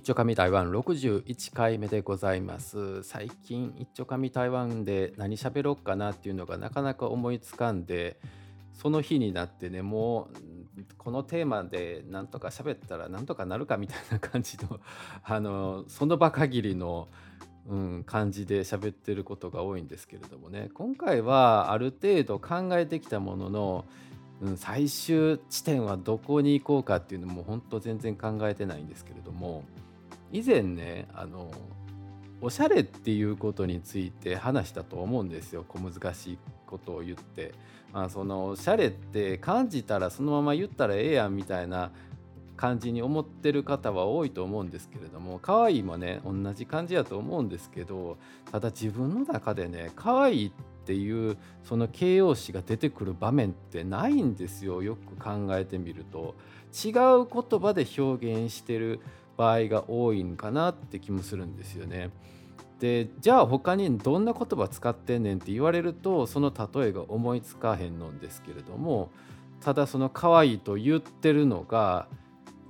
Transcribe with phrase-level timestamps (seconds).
[0.00, 3.02] 一丁紙台湾61回目でございます。
[3.02, 8.18] 最近一丁紙台湾で何喋ろうかなっていうのがなかなか思いつかんで、
[8.72, 10.30] その日になってね、も
[10.78, 14.80] うこのテーマでなんとか喋ったらなんとかなるかみたいな感じの、
[15.22, 17.08] あの、その場限りの、
[17.68, 23.84] うん、感じで喋ってることが多いんですけれどもね、今回はある程度考えてきたものの、
[24.56, 29.64] 最終地点はどこに行こうかっていうのも本当全然考えてないんですけれども
[30.32, 31.50] 以前ねあの
[32.40, 35.64] おしゃれっていうことについて話したと思うんですよ。
[35.68, 37.52] 小難しいことを言って、
[37.92, 41.90] まあ、そのおしゃれって感じたらそのまま言ったらええやんみたいな
[42.56, 48.18] 感じに思ってる方は多いと思うんですけれども可愛いもね同じ感じやと思うんですけど
[48.52, 50.52] ただ自分の中でね可愛いっ
[50.84, 54.82] ていうその形容詞が出てくる場面ってないんですよ。
[54.82, 56.34] よく考えてみると。
[56.72, 59.00] 違う言葉で表現してる
[59.40, 62.10] 場合が多いんかなって気もするんですよね。
[62.78, 69.10] でじゃあ他にどんな言葉使ってんねんって言われるとその例えが思いつかへんのんですけれども
[69.60, 72.06] ただその可愛いと言ってるのが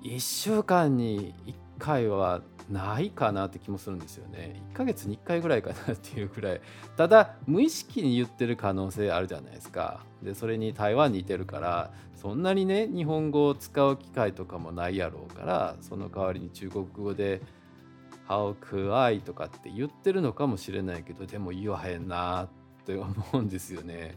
[0.04, 2.40] 1週間に1回は
[2.70, 4.62] ないかなって気もするんですよね。
[4.72, 6.60] 1ヶ月に1回ぐらいかなっていうくらい。
[6.96, 10.00] ただ無意識に言ってる可能性あるじゃないですか。
[10.22, 17.40] でそれに台湾にいてるからそんなにね日本語を使う機会とかもないやろうからその代わりに中国語で
[18.28, 22.48] 「How could」とかって言ってるのかもしれないけどでも言わへんなっ
[22.84, 24.16] て思うんですよね。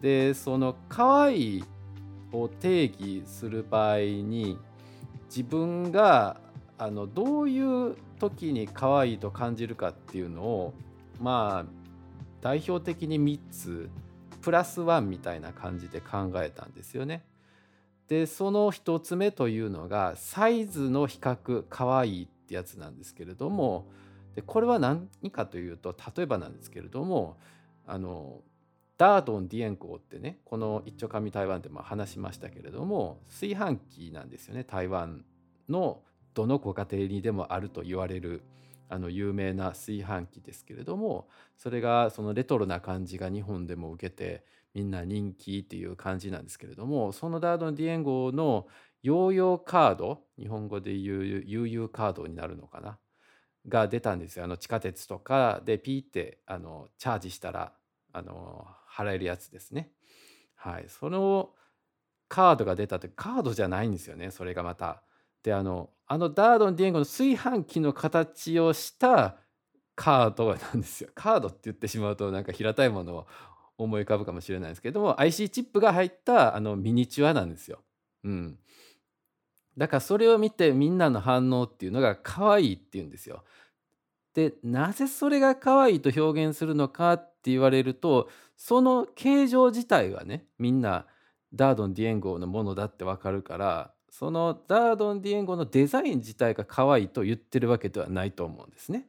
[0.00, 1.64] でその「可愛い
[2.32, 4.58] を定義する場合に
[5.26, 6.40] 自分が
[6.82, 10.74] あのどういう時に可愛いと感じるかっていうのを
[11.20, 11.70] まあ
[12.40, 13.88] 代表的に3つ
[14.40, 17.24] プラスワンみたいな感じで考えたんですよね。
[18.08, 23.86] でその1つ目というのがサイズの比較可愛いってやつなんですけれども
[24.34, 27.38] でこれは何かというと例えばなんですけれども
[27.86, 28.40] あの
[28.98, 35.24] ダードン・ディエンコーってねこの一丁紙台湾でも話しましたけれども炊飯器なんですよね台湾
[35.68, 36.02] の
[36.34, 38.42] どのご家庭にでもあると言われる
[38.88, 44.44] あの有名な炊飯器ですけれどもそれがそのレトロな感じが日本でも受けて
[44.74, 48.66] みんな人気っていう感じなんですけれどもそのダードン・ディエンゴの
[49.02, 52.98] ヨーヨーカード日本語で言う悠々カードになるのかな
[53.68, 54.44] が出たんですよ。
[54.44, 57.72] あの地下鉄とかでピーってあのチャージしたら
[58.12, 59.90] あの払えるやつですね。
[60.54, 60.86] はい。
[60.88, 61.50] その
[62.28, 64.30] カードが出たってカードじゃないんですよね。
[64.30, 65.02] それがまた。
[65.42, 69.36] であのあのダードン・ディエンゴの炊飯器の形をした
[69.94, 71.10] カードなんですよ。
[71.14, 73.26] カードって言ってしまうとなんか平たいものを
[73.78, 77.80] 思い浮かぶかもしれないですけども IC チップが入ったあのミニチュアなんですよ。
[78.24, 78.58] うん。
[79.76, 83.44] だからそれを見てみんなの反応っていうのが可愛いっていうんですよ。
[84.34, 91.06] でなぜそれが可愛いと表現するのかって言われるとその形状自体はねみんな
[91.52, 99.06] ダードン・ディエンゴのものだってわかるからそのダードン・ディエンゴのデザイン自体が可愛いと言ってるわけではないと思うんですね。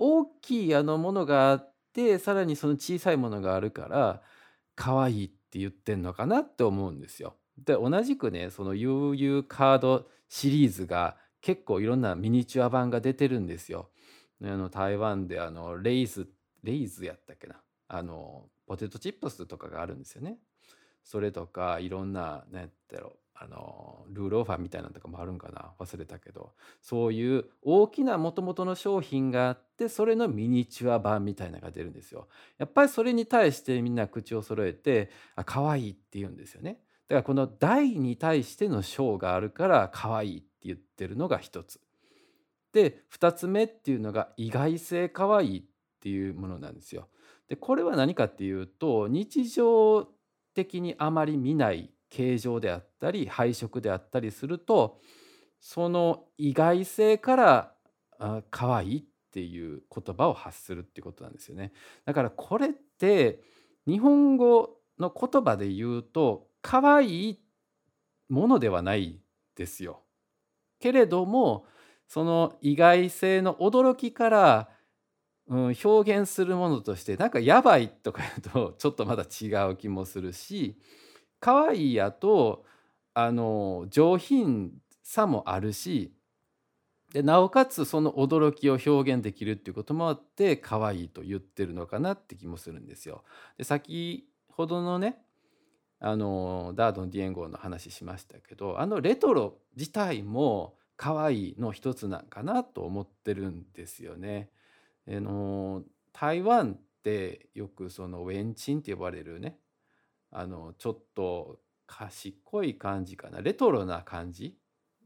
[0.00, 4.20] 大きいあのものがあってさらにその小さいものがあるから
[4.74, 7.36] 可愛いって言ってんのかなって思うんですよ。
[7.56, 13.90] で同じくねその悠々カードシリーズが結構いろんなミニチュア版が出てるんですよ。
[14.42, 16.28] あの台湾であのレイズ
[16.64, 20.38] レイズやったっけなあのポテトチップスとかがあるんですよね。
[21.04, 32.28] それとかいろんな何だろうあのルーローファーみたいなのとかもあるんかな忘れたけどそういう大きなもともとの商品があってそれのミニチュア版みたいなのが出るんですよ。
[32.58, 36.78] やっぱりそれに対してみんな口を揃えてあ可愛いって言うんですよね。
[37.08, 41.80] だからこの大に対しての章があるから可愛いって言ってるのが一つ。
[42.72, 45.62] で二つ目っていうのが意外性可愛いっ
[46.00, 47.08] ていうものなんですよ。
[47.48, 50.08] でこれは何かっていうと日常
[50.54, 55.00] 的にあまり見ない形状であったり配色であったりすると
[55.60, 57.72] その意外性から
[58.18, 61.72] あ可愛いっていう言葉を発するっていうことなんですよね。
[62.04, 63.40] だからこれって
[63.86, 67.40] 日本語の言葉で言うと可愛い
[68.28, 69.18] ものではない
[69.56, 70.02] ですよ。
[70.80, 71.64] けれども
[72.06, 74.68] その意外性の驚きから、
[75.48, 80.76] うん、表現するものとしてなんかやばいとか言うとちょっとまだ違う気もするし
[81.42, 82.64] 可愛いやと
[83.14, 84.70] あの上品
[85.02, 86.14] さもあるし
[87.12, 93.24] でなおかつその驚きを表現できるっていうこともあって可愛いと言ってるのかなって気もするんですよ。
[93.58, 95.18] で先ほどのね
[95.98, 104.48] あのダードン・ディエンゴの話しましたけどあのレトロ自体も可愛いの一つなんかなと思ってるんですよね。
[105.08, 109.58] あの台湾ってよくそのウェンチンって呼ばれるね
[110.32, 114.56] あのちょっと賢い感じかなレトロな感じ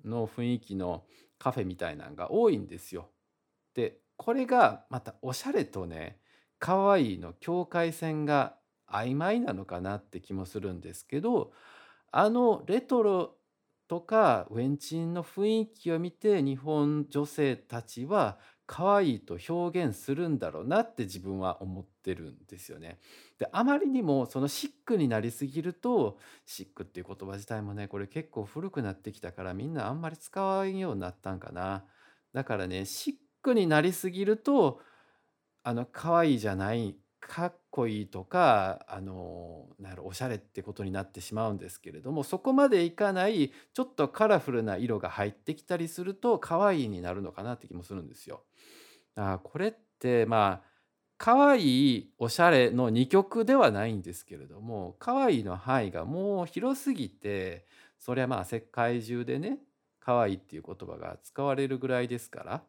[0.04, 1.04] の雰囲気の
[1.38, 3.10] カフェみたいなのが多いんですよ。
[3.74, 6.20] でこれがまたおしゃれとね
[6.58, 8.56] 可愛いの境界線が
[8.88, 11.52] 曖昧なのかなって気もするんですけど
[12.12, 13.36] あのレトロ
[13.88, 22.98] とかウェンチンの雰囲気を見て日本女性たちは可愛いと表現するんだろうなって自分は思ってるんですよね。
[23.38, 31.84] であまりにもそのシックになりすぎるとシックっていう言葉自体もねこれ結構古くなってきたからみんなあんまり使わんようになったんかな。
[32.32, 34.80] だからねシックになりすぎると
[35.62, 36.96] あの可愛いじゃない
[37.26, 48.44] かっこいいとかあのなんやろおしゃれってことになってしまうんですけれどもそこまでいかないちょっとカラフルな色が入ってきたりすると可愛いになるのかなって気もするんですよ。
[49.16, 50.76] あこれってまあ
[51.18, 57.66] 可愛いおしゃれの2極ではないんですけれども可愛いの範囲がもう広すぎて
[57.98, 59.58] そりゃまあ世界中でね
[59.98, 62.62] 可愛いっていう言葉が使われるぐらいですから、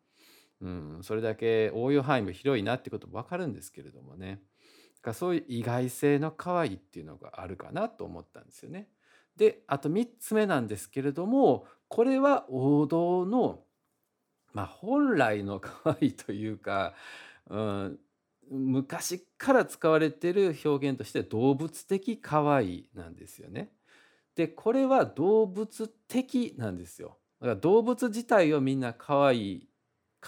[0.61, 4.41] うん、それだけ応用範囲も広いなってことも分かるんですけれどもね
[5.07, 8.89] かそういう意外性の可愛いっていうのがあるかなと思ったんですよね。
[9.37, 13.63] であと3つ目なんですけれどもこれは王道の
[14.53, 16.95] まあ、本来の可愛いというか、
[17.47, 17.99] うん、
[18.49, 23.69] 昔から使われてる表現として動物的可愛いなんですよね。
[24.35, 27.19] でこれは動物的なんですよ。
[27.39, 29.66] だから動物自体をみんな可愛い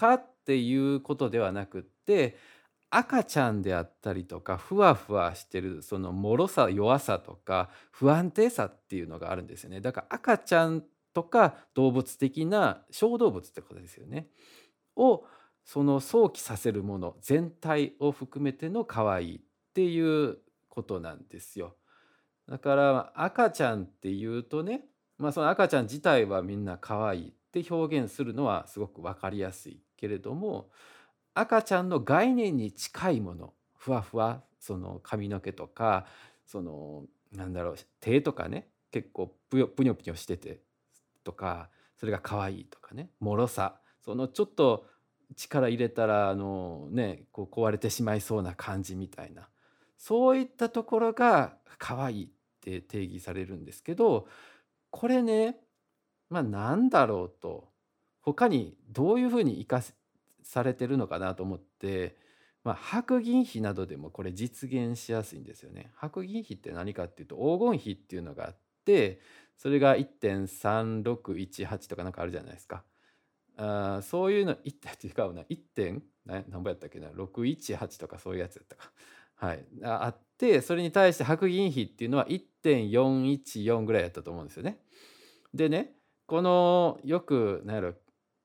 [0.00, 2.38] かっていうことではなくって
[2.88, 9.82] 赤ちゃんであったりとかふわふわしてるその脆さ弱さとか不安定さっていうのがあるんですよね。
[9.82, 10.82] だから赤ちゃん
[11.12, 14.28] とか動物的な小動物ってことですよね。
[14.96, 15.24] を
[15.64, 19.40] その想起させるもの全体を含めての可愛いっ
[19.74, 20.38] ていう
[20.68, 21.76] ことなんですよ。
[22.48, 24.86] だから赤ちゃんっていうとね、
[25.18, 30.70] まあ、その赤ちゃん自体はみんな可愛いって表現するのはすごく分かりやすいけれども
[31.34, 36.06] 赤ちゃんの概念に近いものふわふわその髪の毛とか
[36.46, 40.60] そのなんだろう手とかね結構ぷよぷにょぷにょしてて
[41.24, 44.86] とかそれが可愛いとかね脆さそのちょっと
[45.36, 49.48] 力入れたらあのねこう壊れてしまいそうな感じみたいな
[49.96, 52.28] そういったところが可愛いっ
[52.60, 54.26] て定義されるんですけど
[54.90, 55.56] これね
[56.30, 57.68] まあなんだろうと
[58.20, 59.82] 他にどういうふうに生か
[60.42, 62.16] されてるのかなと思って、
[62.64, 65.92] まあ、白銀比などでもこれ実現しやすいんですよね。
[65.96, 69.20] 白銀比って何かっていうと黄金比っていうのがあって
[69.56, 72.84] それが1.3618とかなんかあるじゃないですか。
[73.56, 78.90] あそういうの1点違うな1点何ぼやったっけな618とかそういうやつやったか。
[79.34, 84.78] はい、あってそれに対して白銀比っていうのは1.414ぐらいやったと思うんですよね。
[85.54, 85.94] でね
[86.30, 87.94] このよく何やろ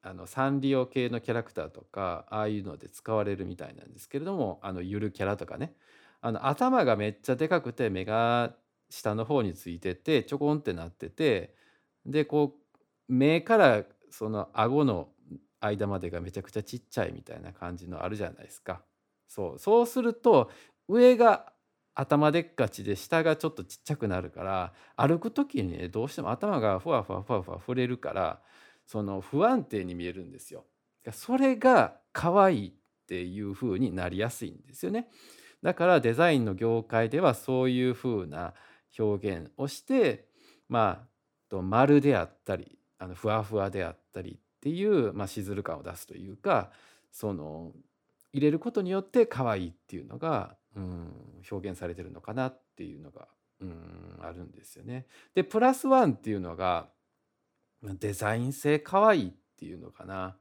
[0.02, 5.76] あのサンリオ系のキャラクターとかああいうので使われるみたいなんですけれどもあのゆるキャラとかね
[6.20, 8.56] あの頭がめっちゃでかくて目が
[8.90, 11.54] 下の方についててちょこんってなってて
[12.08, 15.10] でこう目からその顎の
[15.60, 18.82] 間までがめちゃくちゃちっちゃいみたいな感じのあるじゃないですか。
[19.28, 20.50] そうそうすると
[20.88, 21.54] 上が
[21.96, 28.42] 頭でっかちで下がちょっとちっちゃくなるから歩く時にねどうしても頭がふわふわふわふわ触れるから
[28.86, 30.66] その不安定に見えるんですよ。
[31.12, 32.74] それが可愛いっ
[33.08, 35.08] ていう風になりやすいんですよね。
[35.64, 38.54] だからデザインの業界ではそういう風な
[39.00, 40.28] 表現をして
[40.68, 41.08] ま
[41.52, 46.72] あ丸であったりあのふわふわであったりっていう、まあ、しずる感を出すというか
[47.12, 47.72] その
[48.36, 51.14] 入れることによって可愛いっていうのが、うん、
[51.50, 53.28] 表現されてるのかなっていうのが、
[53.62, 55.08] うん、あるんですよね。
[55.34, 56.90] でプラスワンっていうのが
[57.84, 60.38] デザイン性可愛いっていうのかな。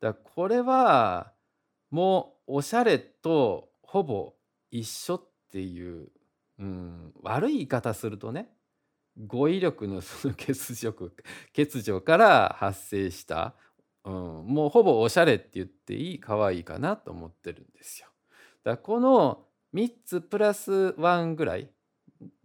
[0.00, 1.32] だこれは
[1.90, 4.34] もうおしゃれとほぼ
[4.70, 6.08] 一緒っていう
[6.58, 8.48] うん、悪い言い方するとね
[9.26, 10.92] 語彙力のその欠如
[11.54, 13.54] 欠如から発生した、
[14.04, 14.12] うん、
[14.46, 18.08] もうほぼおしゃれって言っていい可愛いかなと思ってるんですよ。
[18.62, 21.68] だこの3つプラス1ぐらい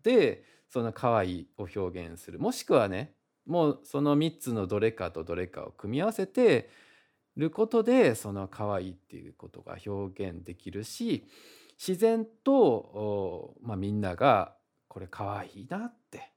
[0.04, 2.40] でその可愛いを表現する。
[2.40, 3.14] もしくはね
[3.46, 6.70] もうその3つのどれかとどれかを組み合わせて
[7.36, 11.28] ることでその可愛いっていうことが表現できるし
[11.86, 14.56] 自然と、まあ、みんなが
[14.88, 16.31] これ可愛いなって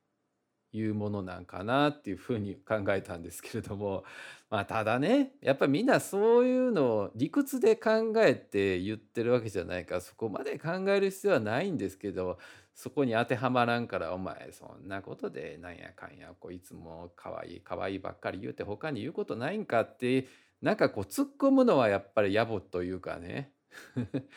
[0.78, 4.04] いうものなんかなっていうふうに考えたんですけれども、
[4.50, 12.38] まあ、ただね、やっぱみんなそういうのを理屈で考えて言ってるわけじゃないから、そこまで考える必要はないんですけど、
[12.74, 20.26] そこに当てはまらんから、お前そんなことでなんやかんや、こいつも可愛い可愛いいばっかり言うて他に言うことないんかって、
[20.60, 23.52] なんかこう突っ込むのはやっぱり野暮というかね。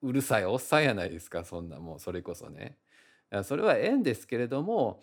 [0.00, 2.78] うるさいおっさんやないですか、そんなもうそれこそね。
[3.42, 5.02] それはええんですけれども、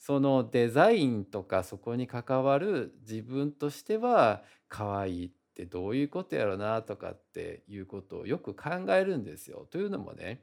[0.00, 9.68] そのデザインとかそこに関わる自分としては可愛いってどういうことやろなとかっていうことをよく考えるんですよ。
[9.70, 10.42] というのもね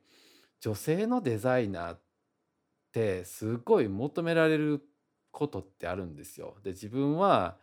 [0.62, 2.00] 女性のデザイナーっ
[2.94, 4.84] てすごい求められる
[5.32, 6.58] ことってあるんですよ。
[6.64, 7.58] で自分は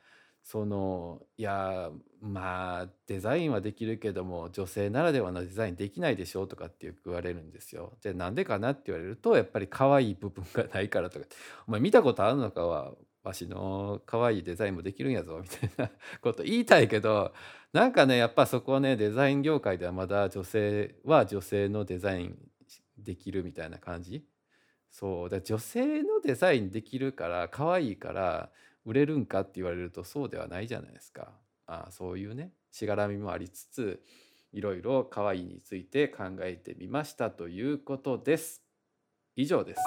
[0.45, 7.97] そのいやまあデザインはできるけども女性ならではのデザインできないでしょとかって言われるんですよ。
[8.03, 11.27] でなんでかなって言われるとやっぱり可愛い部分がないからとか
[11.67, 12.67] 「お前見たことあるのか？
[12.67, 17.33] はわしの可愛いデザインもできるんやぞ」みたいな こと言いたいけど
[17.73, 22.39] なんかねやっぱそこはねデザイン業界ではまだ女性は女性のデザイン
[22.99, 24.27] できるみたいな感じ。
[24.91, 25.29] そう。
[25.31, 28.53] だ女性のデザインできるから可愛いから
[28.85, 31.33] 売れるんかって言われるとそうではないじゃないですか。
[31.67, 34.03] あそういうねしがらみもありつつ
[34.53, 38.63] いろいろ可愛いについて考えてみましたということです。
[39.37, 39.81] 以上です。